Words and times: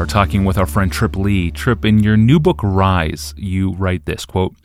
are 0.00 0.06
talking 0.06 0.46
with 0.46 0.56
our 0.56 0.64
friend 0.64 0.90
Trip 0.90 1.14
Lee. 1.14 1.50
Trip, 1.50 1.84
in 1.84 2.02
your 2.02 2.16
new 2.16 2.40
book 2.40 2.58
Rise, 2.62 3.34
you 3.36 3.72
write 3.72 4.06
this 4.06 4.24
quote, 4.24 4.56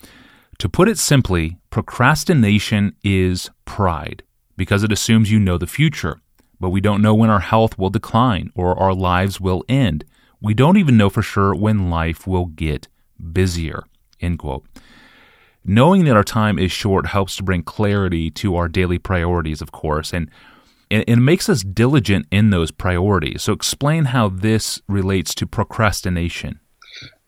To 0.60 0.70
put 0.70 0.88
it 0.88 0.98
simply, 0.98 1.58
procrastination 1.72 2.96
is 3.04 3.50
pride 3.66 4.24
because 4.56 4.82
it 4.82 4.94
assumes 4.94 5.30
you 5.30 5.38
know 5.42 5.58
the 5.58 5.68
future, 5.68 6.22
but 6.58 6.70
we 6.70 6.80
don't 6.80 7.02
know 7.02 7.14
when 7.14 7.30
our 7.30 7.42
health 7.42 7.78
will 7.78 7.90
decline 7.90 8.50
or 8.56 8.80
our 8.80 8.94
lives 8.94 9.42
will 9.42 9.66
end. 9.68 10.06
We 10.40 10.54
don't 10.54 10.78
even 10.78 10.96
know 10.96 11.10
for 11.10 11.22
sure 11.22 11.54
when 11.54 11.90
life 11.90 12.26
will 12.26 12.46
get 12.46 12.88
busier. 13.34 13.84
End 14.22 14.40
quote. 14.40 14.66
Knowing 15.66 16.06
that 16.06 16.16
our 16.16 16.24
time 16.24 16.58
is 16.58 16.72
short 16.72 17.08
helps 17.08 17.36
to 17.36 17.44
bring 17.44 17.62
clarity 17.62 18.32
to 18.32 18.56
our 18.56 18.70
daily 18.70 19.00
priorities, 19.00 19.62
of 19.62 19.74
course, 19.74 20.14
and 20.14 20.32
it 20.90 21.18
makes 21.18 21.50
us 21.50 21.64
diligent 21.64 22.28
in 22.32 22.50
those 22.50 22.72
priorities. 22.72 23.44
So, 23.44 23.54
explain 23.54 24.06
how 24.06 24.30
this 24.30 24.82
relates 24.88 25.34
to 25.36 25.48
procrastination. 25.48 26.60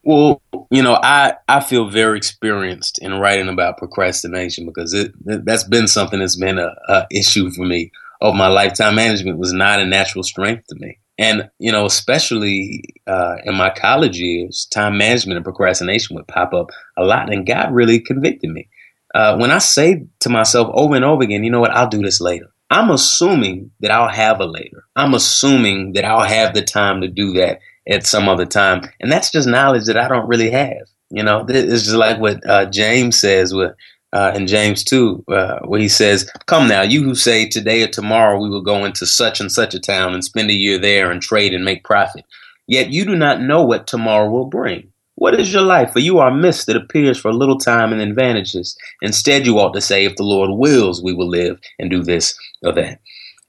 Well, 0.03 0.41
you 0.71 0.81
know, 0.81 0.97
I, 1.03 1.33
I 1.49 1.59
feel 1.59 1.89
very 1.89 2.17
experienced 2.17 2.97
in 2.99 3.15
writing 3.15 3.49
about 3.49 3.77
procrastination 3.77 4.65
because 4.65 4.93
it, 4.93 5.11
that's 5.19 5.65
been 5.65 5.87
something 5.87 6.19
that's 6.19 6.37
been 6.37 6.59
a, 6.59 6.73
a 6.87 7.07
issue 7.11 7.51
for 7.51 7.65
me 7.65 7.91
over 8.21 8.37
my 8.37 8.47
lifetime. 8.47 8.95
Management 8.95 9.37
was 9.37 9.51
not 9.51 9.81
a 9.81 9.85
natural 9.85 10.23
strength 10.23 10.67
to 10.67 10.75
me. 10.75 10.99
And, 11.17 11.49
you 11.59 11.71
know, 11.71 11.85
especially 11.85 12.83
uh, 13.05 13.37
in 13.43 13.55
my 13.55 13.69
college 13.69 14.17
years, 14.17 14.67
time 14.71 14.97
management 14.97 15.37
and 15.37 15.43
procrastination 15.43 16.15
would 16.15 16.27
pop 16.27 16.53
up 16.53 16.69
a 16.95 17.03
lot. 17.03 17.31
And 17.31 17.45
God 17.45 17.73
really 17.73 17.99
convicted 17.99 18.51
me. 18.51 18.69
Uh, 19.13 19.35
when 19.37 19.51
I 19.51 19.57
say 19.57 20.05
to 20.19 20.29
myself 20.29 20.69
over 20.73 20.95
and 20.95 21.03
over 21.03 21.23
again, 21.23 21.43
you 21.43 21.49
know 21.49 21.59
what, 21.59 21.71
I'll 21.71 21.89
do 21.89 22.01
this 22.01 22.21
later. 22.21 22.49
I'm 22.69 22.89
assuming 22.89 23.71
that 23.79 23.91
I'll 23.91 24.09
have 24.09 24.39
a 24.39 24.45
later. 24.45 24.83
I'm 24.95 25.13
assuming 25.13 25.93
that 25.93 26.05
I'll 26.05 26.23
have 26.27 26.53
the 26.53 26.61
time 26.61 27.01
to 27.01 27.07
do 27.07 27.33
that 27.33 27.59
at 27.87 28.05
some 28.05 28.27
other 28.27 28.45
time. 28.45 28.81
And 28.99 29.11
that's 29.11 29.31
just 29.31 29.47
knowledge 29.47 29.85
that 29.85 29.97
I 29.97 30.07
don't 30.07 30.27
really 30.27 30.49
have. 30.51 30.87
You 31.09 31.23
know, 31.23 31.45
it's 31.47 31.83
just 31.83 31.95
like 31.95 32.19
what 32.19 32.45
uh, 32.47 32.65
James 32.65 33.17
says 33.17 33.53
with, 33.53 33.73
uh, 34.11 34.33
in 34.35 34.47
James 34.47 34.83
2, 34.83 35.25
uh, 35.29 35.59
where 35.59 35.79
he 35.79 35.87
says, 35.87 36.29
Come 36.45 36.67
now, 36.67 36.81
you 36.81 37.03
who 37.03 37.15
say 37.15 37.47
today 37.47 37.83
or 37.83 37.87
tomorrow 37.87 38.41
we 38.41 38.49
will 38.49 38.61
go 38.61 38.83
into 38.83 39.05
such 39.05 39.39
and 39.39 39.51
such 39.51 39.73
a 39.73 39.79
town 39.79 40.13
and 40.13 40.23
spend 40.23 40.49
a 40.49 40.53
year 40.53 40.77
there 40.77 41.11
and 41.11 41.21
trade 41.21 41.53
and 41.53 41.63
make 41.63 41.83
profit. 41.85 42.25
Yet 42.67 42.89
you 42.89 43.05
do 43.05 43.15
not 43.15 43.41
know 43.41 43.63
what 43.63 43.87
tomorrow 43.87 44.29
will 44.29 44.45
bring. 44.45 44.91
What 45.17 45.39
is 45.39 45.51
your 45.51 45.63
life? 45.63 45.93
For 45.93 45.99
you 45.99 46.19
are 46.19 46.29
a 46.29 46.35
mist 46.35 46.67
that 46.67 46.75
appears 46.75 47.17
for 47.17 47.29
a 47.29 47.35
little 47.35 47.57
time 47.57 47.91
and 47.91 47.99
then 47.99 48.13
vanishes. 48.13 48.77
Instead, 49.01 49.47
you 49.47 49.57
ought 49.57 49.73
to 49.73 49.81
say, 49.81 50.05
If 50.05 50.15
the 50.15 50.23
Lord 50.23 50.51
wills, 50.51 51.01
we 51.01 51.13
will 51.13 51.27
live 51.27 51.59
and 51.79 51.89
do 51.89 52.03
this 52.03 52.37
or 52.63 52.71
that. 52.73 52.99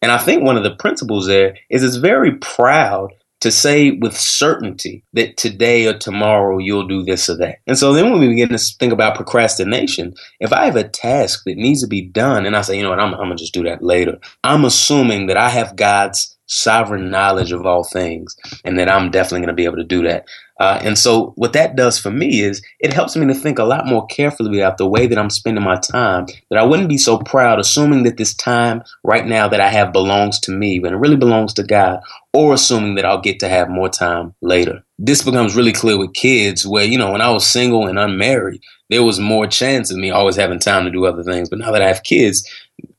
And 0.01 0.11
I 0.11 0.17
think 0.17 0.43
one 0.43 0.57
of 0.57 0.63
the 0.63 0.77
principles 0.77 1.27
there 1.27 1.57
is 1.69 1.85
it's 1.85 1.97
very 1.97 2.37
proud 2.37 3.13
to 3.41 3.51
say 3.53 3.93
with 3.93 4.17
certainty 4.17 5.05
that 5.13 5.37
today 5.37 5.87
or 5.87 5.97
tomorrow 5.97 6.59
you'll 6.59 6.89
do 6.89 7.05
this 7.05 7.29
or 7.29 7.37
that. 7.37 7.59
And 7.67 7.79
so 7.79 7.93
then 7.93 8.11
when 8.11 8.21
we 8.21 8.29
begin 8.29 8.49
to 8.49 8.59
think 8.59 8.93
about 8.93 9.15
procrastination, 9.15 10.15
if 10.41 10.53
I 10.53 10.65
have 10.65 10.77
a 10.77 10.89
task 10.89 11.43
that 11.45 11.57
needs 11.57 11.83
to 11.83 11.87
be 11.87 12.01
done 12.01 12.47
and 12.47 12.57
I 12.57 12.63
say, 12.63 12.77
you 12.77 12.83
know 12.83 12.91
what, 12.91 12.99
I'm, 12.99 13.13
I'm 13.13 13.27
going 13.27 13.37
to 13.37 13.43
just 13.43 13.55
do 13.55 13.63
that 13.65 13.83
later, 13.83 14.19
I'm 14.43 14.65
assuming 14.65 15.27
that 15.27 15.37
I 15.37 15.51
have 15.51 15.77
God's 15.77 16.35
sovereign 16.49 17.11
knowledge 17.11 17.53
of 17.53 17.67
all 17.67 17.85
things 17.85 18.35
and 18.65 18.79
that 18.79 18.89
I'm 18.89 19.11
definitely 19.11 19.41
going 19.41 19.49
to 19.49 19.55
be 19.55 19.67
able 19.67 19.77
to 19.77 19.85
do 19.85 20.03
that. 20.03 20.27
Uh, 20.59 20.81
and 20.83 20.99
so 20.99 21.33
what 21.37 21.53
that 21.53 21.77
does 21.77 21.99
for 21.99 22.11
me 22.11 22.41
is 22.41 22.61
it 22.81 22.93
helps 22.93 23.15
me 23.17 23.27
to 23.27 23.35
think 23.35 23.59
a 23.59 23.65
lot 23.65 23.87
more 23.87 24.07
carefully 24.07 24.59
about 24.59 24.77
the 24.77 24.89
way 24.89 25.07
that 25.07 25.19
I'm 25.19 25.31
spending 25.31 25.63
my 25.63 25.77
time, 25.77 26.27
that 26.51 26.59
I 26.59 26.65
wouldn't 26.65 26.89
be 26.89 26.99
so 26.99 27.19
proud 27.19 27.61
assuming 27.61 28.03
that 28.03 28.17
this 28.17 28.35
time 28.35 28.83
right 29.05 29.27
now 29.27 29.47
that 29.49 29.61
I 29.61 29.69
have 29.69 29.93
belongs 29.93 30.41
to 30.41 30.51
me 30.51 30.81
when 30.81 30.93
it 30.93 30.99
really 30.99 31.17
belongs 31.17 31.55
to 31.55 31.63
God, 31.63 32.01
or 32.33 32.55
assuming 32.55 32.97
that 32.97 33.05
I'll 33.05 33.21
get 33.21 33.39
to 33.41 33.49
have 33.49 33.69
more 33.69 33.89
time 33.89 34.35
later. 34.43 34.83
This 34.99 35.23
becomes 35.23 35.55
really 35.55 35.73
clear 35.73 35.97
with 35.97 36.15
kids 36.15 36.67
where, 36.67 36.85
you 36.85 36.99
know, 36.99 37.13
when 37.13 37.21
I 37.21 37.31
was 37.31 37.47
single 37.47 37.87
and 37.87 37.99
unmarried, 37.99 38.61
there 38.91 39.05
was 39.05 39.21
more 39.21 39.47
chance 39.47 39.91
of 39.91 39.97
me 39.97 40.11
always 40.11 40.37
having 40.37 40.59
time 40.59 40.85
to 40.85 40.91
do 40.91 41.07
other 41.07 41.23
things. 41.23 41.49
But 41.49 41.61
now 41.61 41.71
that 41.71 41.83
I 41.83 41.89
have 41.89 42.03
kids, 42.03 42.49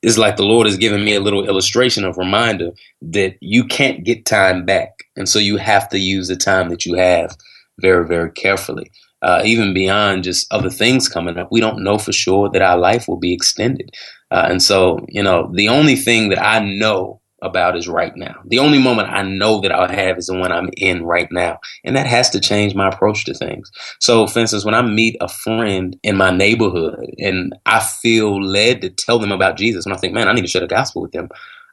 it's 0.01 0.17
like 0.17 0.37
the 0.37 0.43
Lord 0.43 0.65
has 0.65 0.77
given 0.77 1.03
me 1.03 1.15
a 1.15 1.19
little 1.19 1.45
illustration 1.45 2.05
of 2.05 2.17
reminder 2.17 2.71
that 3.01 3.35
you 3.41 3.65
can't 3.65 4.03
get 4.03 4.25
time 4.25 4.65
back. 4.65 4.91
And 5.17 5.27
so 5.27 5.39
you 5.39 5.57
have 5.57 5.89
to 5.89 5.99
use 5.99 6.27
the 6.27 6.35
time 6.37 6.69
that 6.69 6.85
you 6.85 6.95
have 6.95 7.35
very, 7.81 8.07
very 8.07 8.31
carefully. 8.31 8.91
Uh, 9.21 9.41
even 9.43 9.73
beyond 9.73 10.23
just 10.23 10.51
other 10.51 10.69
things 10.69 11.09
coming 11.09 11.37
up, 11.37 11.49
we 11.51 11.59
don't 11.59 11.83
know 11.83 11.97
for 11.97 12.13
sure 12.13 12.49
that 12.49 12.61
our 12.61 12.77
life 12.77 13.07
will 13.07 13.17
be 13.19 13.33
extended. 13.33 13.91
Uh, 14.31 14.47
and 14.49 14.63
so, 14.63 15.05
you 15.09 15.21
know, 15.21 15.51
the 15.53 15.67
only 15.67 15.95
thing 15.95 16.29
that 16.29 16.41
I 16.41 16.59
know 16.59 17.19
about 17.41 17.77
is 17.77 17.87
right 17.87 18.15
now. 18.15 18.35
The 18.47 18.59
only 18.59 18.79
moment 18.79 19.09
I 19.09 19.23
know 19.23 19.61
that 19.61 19.71
I'll 19.71 19.89
have 19.89 20.17
is 20.17 20.27
the 20.27 20.37
one 20.37 20.51
I'm 20.51 20.69
in 20.77 21.03
right 21.03 21.27
now. 21.31 21.59
And 21.83 21.95
that 21.95 22.07
has 22.07 22.29
to 22.31 22.39
change 22.39 22.75
my 22.75 22.89
approach 22.89 23.25
to 23.25 23.33
things. 23.33 23.71
So, 23.99 24.27
for 24.27 24.39
instance, 24.39 24.65
when 24.65 24.75
I 24.75 24.81
meet 24.81 25.15
a 25.21 25.27
friend 25.29 25.97
in 26.03 26.17
my 26.17 26.31
neighborhood 26.31 26.99
and 27.17 27.53
I 27.65 27.79
feel 27.79 28.41
led 28.43 28.81
to 28.81 28.89
tell 28.89 29.19
them 29.19 29.31
about 29.31 29.57
Jesus, 29.57 29.85
and 29.85 29.93
I 29.93 29.97
think, 29.97 30.13
man, 30.13 30.27
I 30.27 30.33
need 30.33 30.41
to 30.41 30.47
share 30.47 30.61
the 30.61 30.67
gospel 30.67 31.01
with 31.01 31.11
them, 31.11 31.29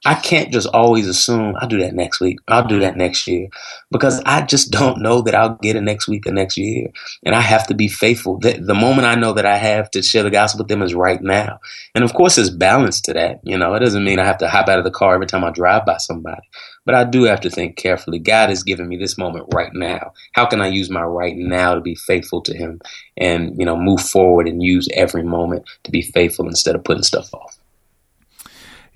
I 0.06 0.14
can't 0.14 0.52
just 0.52 0.68
always 0.68 1.08
assume 1.08 1.56
I'll 1.58 1.66
do 1.66 1.80
that 1.80 1.92
next 1.92 2.20
week. 2.20 2.38
I'll 2.46 2.68
do 2.68 2.78
that 2.78 2.96
next 2.96 3.26
year 3.26 3.48
because 3.90 4.22
I 4.24 4.42
just 4.42 4.70
don't 4.70 5.02
know 5.02 5.20
that 5.22 5.34
I'll 5.34 5.56
get 5.56 5.74
it 5.74 5.80
next 5.80 6.06
week 6.06 6.28
or 6.28 6.32
next 6.32 6.56
year. 6.56 6.92
And 7.24 7.34
I 7.34 7.40
have 7.40 7.66
to 7.66 7.74
be 7.74 7.88
faithful. 7.88 8.38
The, 8.38 8.52
the 8.52 8.72
moment 8.72 9.08
I 9.08 9.16
know 9.16 9.32
that 9.32 9.46
I 9.46 9.56
have 9.56 9.90
to 9.90 10.02
share 10.02 10.22
the 10.22 10.30
gospel 10.30 10.58
with 10.58 10.68
them 10.68 10.82
is 10.82 10.94
right 10.94 11.20
now. 11.20 11.58
And 11.96 12.04
of 12.04 12.14
course, 12.14 12.36
there's 12.36 12.50
balance 12.50 13.00
to 13.00 13.14
that. 13.14 13.40
You 13.42 13.58
know, 13.58 13.74
it 13.74 13.80
doesn't 13.80 14.04
mean 14.04 14.20
I 14.20 14.24
have 14.24 14.38
to 14.38 14.48
hop 14.48 14.68
out 14.68 14.78
of 14.78 14.84
the 14.84 14.92
car 14.92 15.14
every 15.14 15.26
time 15.26 15.42
I 15.42 15.50
drive 15.50 15.84
by 15.84 15.96
somebody, 15.96 16.48
but 16.84 16.94
I 16.94 17.02
do 17.02 17.24
have 17.24 17.40
to 17.40 17.50
think 17.50 17.76
carefully. 17.76 18.20
God 18.20 18.48
has 18.48 18.62
given 18.62 18.86
me 18.86 18.96
this 18.96 19.18
moment 19.18 19.48
right 19.52 19.74
now. 19.74 20.12
How 20.34 20.46
can 20.46 20.60
I 20.60 20.68
use 20.68 20.88
my 20.88 21.02
right 21.02 21.36
now 21.36 21.74
to 21.74 21.80
be 21.80 21.96
faithful 21.96 22.42
to 22.42 22.56
Him 22.56 22.80
and, 23.16 23.58
you 23.58 23.66
know, 23.66 23.76
move 23.76 24.02
forward 24.02 24.46
and 24.46 24.62
use 24.62 24.88
every 24.94 25.24
moment 25.24 25.68
to 25.82 25.90
be 25.90 26.02
faithful 26.02 26.46
instead 26.46 26.76
of 26.76 26.84
putting 26.84 27.02
stuff 27.02 27.34
off? 27.34 27.58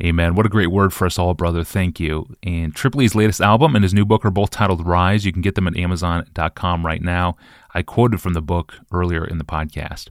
Amen. 0.03 0.35
What 0.35 0.47
a 0.47 0.51
great 0.51 0.71
word 0.71 0.95
for 0.95 1.05
us 1.07 1.19
all, 1.19 1.35
brother. 1.35 1.63
Thank 1.63 2.01
you. 2.01 2.27
And 2.43 2.75
Trip 2.75 2.95
Lee's 2.95 3.15
latest 3.15 3.41
album 3.41 3.75
and 3.75 3.83
his 3.83 3.93
new 3.93 4.07
book 4.07 4.25
are 4.25 4.31
both 4.31 4.51
titled 4.51 4.87
Rise. 4.87 5.27
You 5.27 5.33
can 5.33 5.43
get 5.43 5.57
them 5.57 5.67
at 5.67 5.77
Amazon.com 5.77 6.87
right 6.87 7.03
now. 7.03 7.37
I 7.75 7.83
quoted 7.83 8.21
from 8.21 8.33
the 8.33 8.41
book 8.41 8.77
earlier 8.91 9.25
in 9.25 9.37
the 9.39 9.45
podcast. 9.45 10.09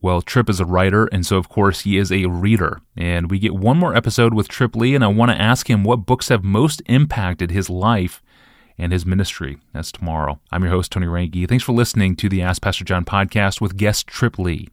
Well, 0.00 0.20
Trip 0.20 0.50
is 0.50 0.60
a 0.60 0.66
writer, 0.66 1.06
and 1.06 1.24
so 1.24 1.38
of 1.38 1.48
course 1.48 1.80
he 1.80 1.96
is 1.96 2.12
a 2.12 2.26
reader. 2.26 2.80
And 2.96 3.30
we 3.30 3.38
get 3.38 3.54
one 3.54 3.78
more 3.78 3.96
episode 3.96 4.34
with 4.34 4.48
Trip 4.48 4.74
Lee, 4.76 4.94
and 4.94 5.04
I 5.04 5.08
want 5.08 5.30
to 5.30 5.40
ask 5.40 5.70
him 5.70 5.84
what 5.84 6.04
books 6.04 6.28
have 6.28 6.44
most 6.44 6.82
impacted 6.86 7.50
his 7.50 7.70
life 7.70 8.20
and 8.76 8.92
his 8.92 9.06
ministry. 9.06 9.58
That's 9.72 9.92
tomorrow. 9.92 10.40
I'm 10.50 10.62
your 10.62 10.72
host, 10.72 10.92
Tony 10.92 11.06
Reinke. 11.06 11.48
Thanks 11.48 11.64
for 11.64 11.72
listening 11.72 12.16
to 12.16 12.28
the 12.28 12.42
Ask 12.42 12.60
Pastor 12.60 12.84
John 12.84 13.04
podcast 13.04 13.60
with 13.60 13.76
guest 13.76 14.06
Trip 14.06 14.38
Lee. 14.38 14.68